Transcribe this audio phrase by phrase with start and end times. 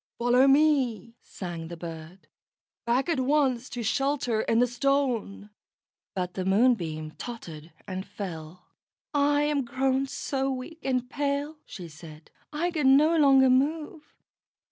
[0.17, 2.27] "Follow me," sang the bird.
[2.87, 5.51] "Back at once to shelter in the Stone."
[6.15, 8.65] But the Moonbeam tottered and fell.
[9.13, 14.15] "I am grown so weak and pale," she said, "I can no longer move."